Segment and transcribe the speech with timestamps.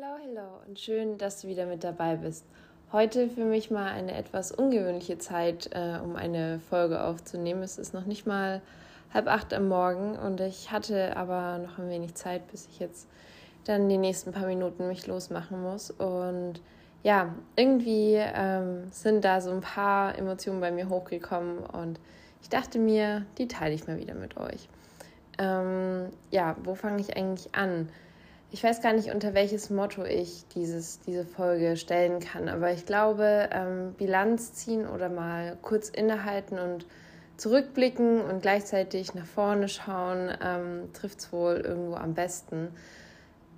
[0.00, 2.44] Hallo, hallo und schön, dass du wieder mit dabei bist.
[2.92, 7.62] Heute für mich mal eine etwas ungewöhnliche Zeit, äh, um eine Folge aufzunehmen.
[7.62, 8.60] Es ist noch nicht mal
[9.12, 13.08] halb acht am Morgen und ich hatte aber noch ein wenig Zeit, bis ich jetzt
[13.64, 15.90] dann die nächsten paar Minuten mich losmachen muss.
[15.90, 16.60] Und
[17.02, 21.98] ja, irgendwie ähm, sind da so ein paar Emotionen bei mir hochgekommen und
[22.42, 24.68] ich dachte mir, die teile ich mal wieder mit euch.
[25.38, 27.88] Ähm, ja, wo fange ich eigentlich an?
[28.50, 32.86] Ich weiß gar nicht, unter welches Motto ich dieses, diese Folge stellen kann, aber ich
[32.86, 36.86] glaube, ähm, Bilanz ziehen oder mal kurz innehalten und
[37.36, 42.68] zurückblicken und gleichzeitig nach vorne schauen, ähm, trifft es wohl irgendwo am besten.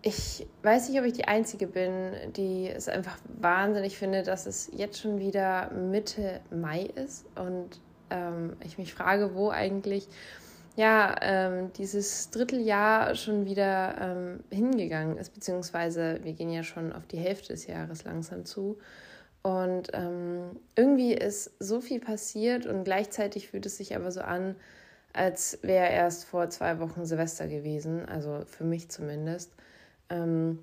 [0.00, 4.70] Ich weiß nicht, ob ich die Einzige bin, die es einfach wahnsinnig finde, dass es
[4.72, 10.08] jetzt schon wieder Mitte Mai ist und ähm, ich mich frage, wo eigentlich
[10.78, 17.04] ja, ähm, dieses Dritteljahr schon wieder ähm, hingegangen ist, beziehungsweise wir gehen ja schon auf
[17.08, 18.78] die Hälfte des Jahres langsam zu.
[19.42, 24.54] Und ähm, irgendwie ist so viel passiert und gleichzeitig fühlt es sich aber so an,
[25.12, 29.54] als wäre erst vor zwei Wochen Silvester gewesen, also für mich zumindest.
[30.10, 30.60] Ähm,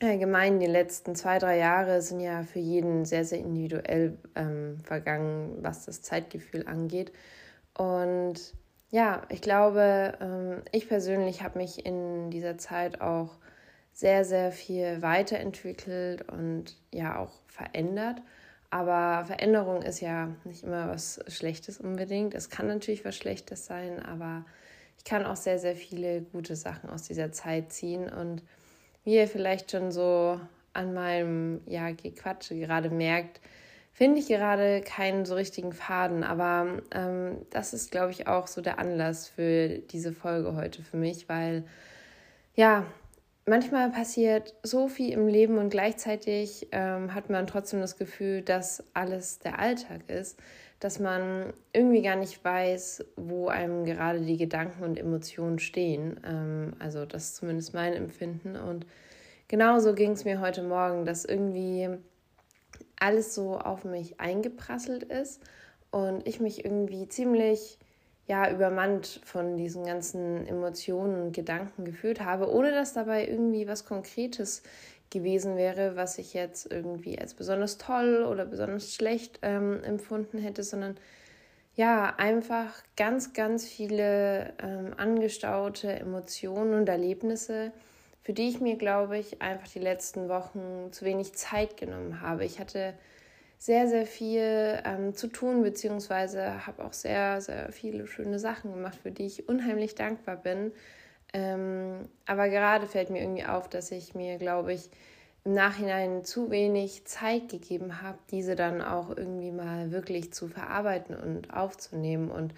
[0.00, 5.58] allgemein, die letzten zwei, drei Jahre sind ja für jeden sehr, sehr individuell ähm, vergangen,
[5.62, 7.10] was das Zeitgefühl angeht.
[7.76, 8.54] Und
[8.90, 13.30] ja, ich glaube, ähm, ich persönlich habe mich in dieser Zeit auch
[13.92, 18.22] sehr, sehr viel weiterentwickelt und ja auch verändert.
[18.70, 22.34] Aber Veränderung ist ja nicht immer was Schlechtes unbedingt.
[22.34, 24.44] Es kann natürlich was Schlechtes sein, aber
[24.98, 28.08] ich kann auch sehr, sehr viele gute Sachen aus dieser Zeit ziehen.
[28.10, 28.42] Und
[29.04, 30.38] wie ihr vielleicht schon so
[30.74, 33.40] an meinem ja, Gequatsche gerade merkt,
[33.98, 38.60] finde ich gerade keinen so richtigen Faden, aber ähm, das ist, glaube ich, auch so
[38.60, 41.64] der Anlass für diese Folge heute für mich, weil
[42.54, 42.86] ja,
[43.44, 48.84] manchmal passiert so viel im Leben und gleichzeitig ähm, hat man trotzdem das Gefühl, dass
[48.94, 50.38] alles der Alltag ist,
[50.78, 56.20] dass man irgendwie gar nicht weiß, wo einem gerade die Gedanken und Emotionen stehen.
[56.24, 58.86] Ähm, also das ist zumindest mein Empfinden und
[59.48, 61.98] genauso ging es mir heute Morgen, dass irgendwie
[62.98, 65.42] alles so auf mich eingeprasselt ist
[65.90, 67.78] und ich mich irgendwie ziemlich
[68.26, 73.86] ja übermannt von diesen ganzen Emotionen und Gedanken gefühlt habe, ohne dass dabei irgendwie was
[73.86, 74.62] Konkretes
[75.10, 80.62] gewesen wäre, was ich jetzt irgendwie als besonders toll oder besonders schlecht ähm, empfunden hätte,
[80.62, 80.96] sondern
[81.74, 87.72] ja, einfach ganz, ganz viele ähm, angestaute Emotionen und Erlebnisse,
[88.22, 92.44] für die ich mir, glaube ich, einfach die letzten Wochen zu wenig Zeit genommen habe.
[92.44, 92.94] Ich hatte
[93.58, 98.98] sehr, sehr viel ähm, zu tun, beziehungsweise habe auch sehr, sehr viele schöne Sachen gemacht,
[99.02, 100.72] für die ich unheimlich dankbar bin.
[101.32, 104.88] Ähm, aber gerade fällt mir irgendwie auf, dass ich mir, glaube ich,
[105.44, 111.16] im Nachhinein zu wenig Zeit gegeben habe, diese dann auch irgendwie mal wirklich zu verarbeiten
[111.16, 112.54] und aufzunehmen und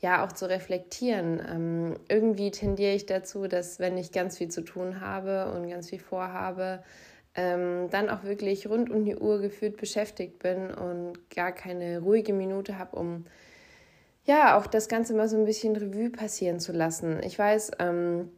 [0.00, 1.42] ja auch zu reflektieren.
[1.48, 5.90] Ähm, irgendwie tendiere ich dazu, dass wenn ich ganz viel zu tun habe und ganz
[5.90, 6.82] viel vorhabe,
[7.34, 12.32] ähm, dann auch wirklich rund um die Uhr gefühlt beschäftigt bin und gar keine ruhige
[12.32, 13.26] Minute habe, um
[14.24, 17.20] ja auch das Ganze mal so ein bisschen Revue passieren zu lassen.
[17.22, 18.30] Ich weiß, ähm,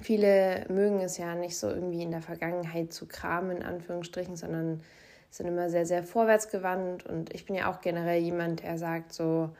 [0.00, 4.80] viele mögen es ja nicht so irgendwie in der Vergangenheit zu kramen, in Anführungsstrichen, sondern
[5.30, 7.06] sind immer sehr, sehr vorwärtsgewandt.
[7.06, 9.50] Und ich bin ja auch generell jemand, der sagt so,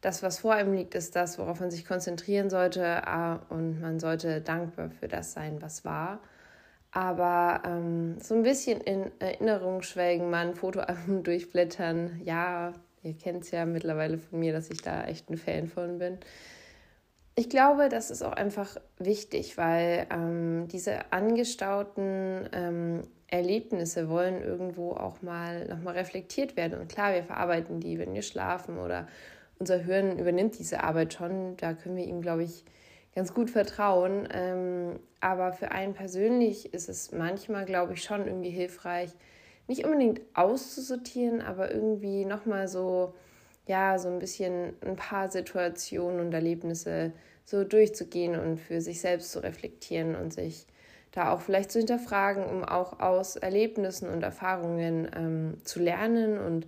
[0.00, 4.00] das, was vor einem liegt, ist das, worauf man sich konzentrieren sollte ah, und man
[4.00, 6.20] sollte dankbar für das sein, was war.
[6.92, 12.72] Aber ähm, so ein bisschen in Erinnerung schwelgen, mal ein Fotoalbum durchblättern, ja,
[13.02, 16.18] ihr kennt es ja mittlerweile von mir, dass ich da echt ein Fan von bin.
[17.36, 24.92] Ich glaube, das ist auch einfach wichtig, weil ähm, diese angestauten ähm, Erlebnisse wollen irgendwo
[24.92, 26.80] auch mal nochmal reflektiert werden.
[26.80, 29.06] Und klar, wir verarbeiten die, wenn wir schlafen oder
[29.60, 31.56] unser Hirn übernimmt diese Arbeit schon.
[31.58, 32.64] Da können wir ihm, glaube ich,
[33.14, 34.26] ganz gut vertrauen.
[34.32, 39.10] Ähm, aber für einen persönlich ist es manchmal, glaube ich, schon irgendwie hilfreich,
[39.68, 43.14] nicht unbedingt auszusortieren, aber irgendwie nochmal so,
[43.66, 47.12] ja, so ein bisschen ein paar Situationen und Erlebnisse
[47.44, 50.66] so durchzugehen und für sich selbst zu reflektieren und sich
[51.12, 56.66] da auch vielleicht zu hinterfragen, um auch aus Erlebnissen und Erfahrungen ähm, zu lernen und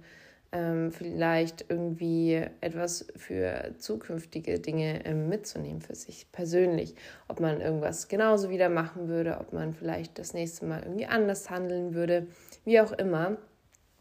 [0.53, 6.95] ähm, vielleicht irgendwie etwas für zukünftige Dinge ähm, mitzunehmen für sich persönlich.
[7.29, 11.51] Ob man irgendwas genauso wieder machen würde, ob man vielleicht das nächste Mal irgendwie anders
[11.51, 12.27] handeln würde,
[12.65, 13.39] wie auch immer.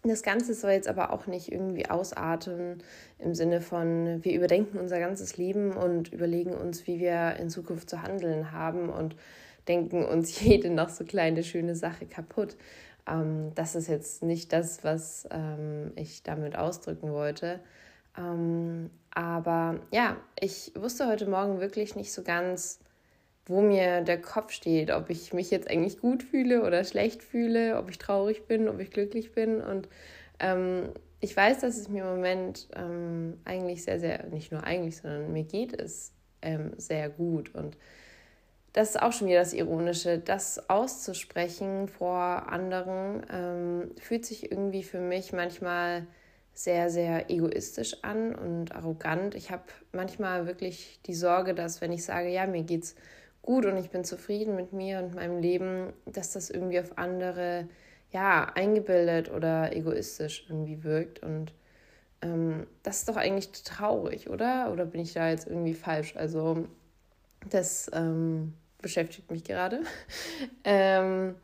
[0.03, 2.81] Das Ganze soll jetzt aber auch nicht irgendwie ausarten
[3.19, 7.89] im Sinne von, wir überdenken unser ganzes Leben und überlegen uns, wie wir in Zukunft
[7.89, 9.15] zu handeln haben und
[9.67, 12.57] denken uns jede noch so kleine schöne Sache kaputt.
[13.07, 17.59] Ähm, das ist jetzt nicht das, was ähm, ich damit ausdrücken wollte.
[18.17, 22.79] Ähm, aber ja, ich wusste heute Morgen wirklich nicht so ganz,
[23.45, 27.77] wo mir der Kopf steht, ob ich mich jetzt eigentlich gut fühle oder schlecht fühle,
[27.77, 29.61] ob ich traurig bin, ob ich glücklich bin.
[29.61, 29.89] Und
[30.39, 30.89] ähm,
[31.19, 35.33] ich weiß, dass es mir im Moment ähm, eigentlich sehr, sehr, nicht nur eigentlich, sondern
[35.33, 37.53] mir geht es ähm, sehr gut.
[37.53, 37.77] Und
[38.73, 42.17] das ist auch schon wieder das Ironische, das auszusprechen vor
[42.49, 46.07] anderen, ähm, fühlt sich irgendwie für mich manchmal
[46.53, 49.35] sehr, sehr egoistisch an und arrogant.
[49.35, 52.95] Ich habe manchmal wirklich die Sorge, dass wenn ich sage, ja, mir geht's
[53.41, 57.67] gut und ich bin zufrieden mit mir und meinem Leben, dass das irgendwie auf andere
[58.11, 61.53] ja eingebildet oder egoistisch irgendwie wirkt und
[62.21, 64.71] ähm, das ist doch eigentlich traurig, oder?
[64.71, 66.15] Oder bin ich da jetzt irgendwie falsch?
[66.15, 66.67] Also
[67.49, 69.81] das ähm, beschäftigt mich gerade.
[70.63, 71.35] ähm,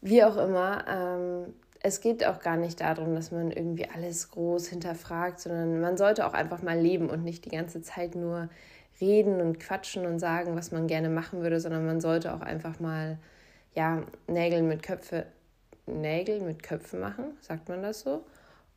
[0.00, 4.68] wie auch immer, ähm, es geht auch gar nicht darum, dass man irgendwie alles groß
[4.68, 8.48] hinterfragt, sondern man sollte auch einfach mal leben und nicht die ganze Zeit nur
[9.00, 12.80] reden und quatschen und sagen, was man gerne machen würde, sondern man sollte auch einfach
[12.80, 13.18] mal
[13.74, 15.26] ja, Nägel mit Köpfe,
[15.86, 18.24] Nägel mit Köpfen machen, sagt man das so?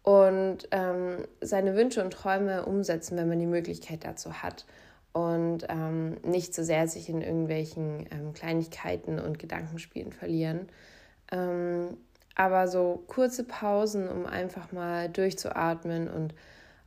[0.04, 4.66] Und ähm, seine Wünsche und Träume umsetzen, wenn man die Möglichkeit dazu hat.
[5.14, 10.70] Und ähm, nicht so sehr sich in irgendwelchen ähm, Kleinigkeiten und Gedankenspielen verlieren.
[11.32, 11.98] Ähm,
[12.36, 16.34] aber so kurze Pausen, um einfach mal durchzuatmen und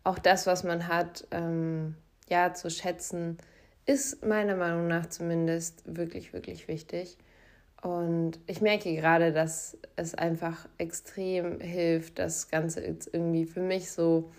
[0.04, 1.96] auch das, was man hat, ähm,
[2.28, 3.38] ja, zu schätzen,
[3.86, 7.18] ist meiner Meinung nach zumindest wirklich, wirklich wichtig.
[7.82, 13.90] Und ich merke gerade, dass es einfach extrem hilft, das Ganze jetzt irgendwie für mich
[13.90, 14.30] so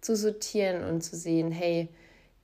[0.00, 1.88] zu sortieren und zu sehen, hey,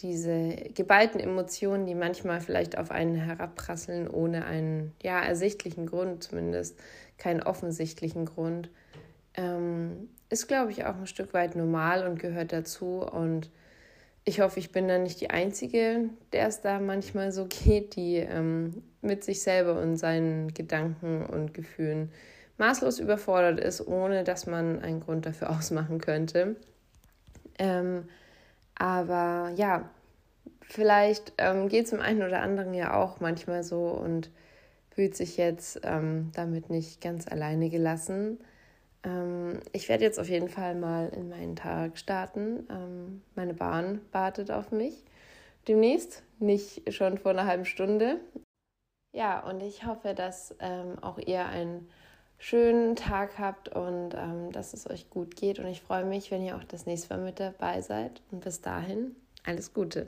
[0.00, 6.78] diese geballten Emotionen, die manchmal vielleicht auf einen herabprasseln, ohne einen ja, ersichtlichen Grund zumindest,
[7.16, 8.70] keinen offensichtlichen Grund,
[9.34, 13.00] ähm, ist, glaube ich, auch ein Stück weit normal und gehört dazu.
[13.00, 13.50] Und
[14.24, 18.16] ich hoffe, ich bin da nicht die Einzige, der es da manchmal so geht, die
[18.16, 22.12] ähm, mit sich selber und seinen Gedanken und Gefühlen
[22.58, 26.56] maßlos überfordert ist, ohne dass man einen Grund dafür ausmachen könnte.
[27.58, 28.04] Ähm,
[28.78, 29.88] aber ja,
[30.62, 34.30] vielleicht ähm, geht es dem einen oder anderen ja auch manchmal so und
[34.90, 38.38] fühlt sich jetzt ähm, damit nicht ganz alleine gelassen.
[39.04, 42.66] Ähm, ich werde jetzt auf jeden Fall mal in meinen Tag starten.
[42.70, 45.04] Ähm, meine Bahn wartet auf mich
[45.68, 48.20] demnächst, nicht schon vor einer halben Stunde.
[49.12, 51.88] Ja, und ich hoffe, dass ähm, auch ihr einen
[52.38, 55.58] schönen Tag habt und ähm, dass es euch gut geht.
[55.58, 58.22] Und ich freue mich, wenn ihr auch das nächste Mal mit dabei seid.
[58.30, 60.06] Und bis dahin, alles Gute.